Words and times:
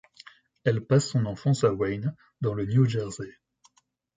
Elle 0.63 0.81
passe 0.83 1.09
son 1.09 1.27
enfance 1.27 1.63
à 1.63 1.71
Wayne, 1.71 2.15
dans 2.41 2.55
le 2.55 2.65
New 2.65 2.85
Jersey. 2.89 3.37